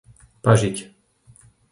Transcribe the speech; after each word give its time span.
Pažiť 0.43 0.77